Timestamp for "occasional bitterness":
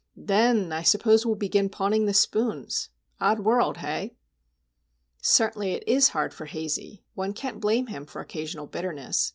8.19-9.29